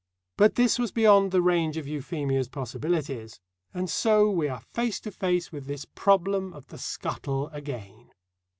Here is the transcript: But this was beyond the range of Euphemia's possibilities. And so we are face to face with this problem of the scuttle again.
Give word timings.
But 0.35 0.55
this 0.55 0.79
was 0.79 0.91
beyond 0.91 1.29
the 1.29 1.43
range 1.43 1.77
of 1.77 1.87
Euphemia's 1.87 2.49
possibilities. 2.49 3.39
And 3.71 3.87
so 3.87 4.31
we 4.31 4.47
are 4.49 4.61
face 4.73 4.99
to 5.01 5.11
face 5.11 5.51
with 5.51 5.67
this 5.67 5.85
problem 5.85 6.53
of 6.53 6.65
the 6.69 6.79
scuttle 6.79 7.49
again. 7.49 8.09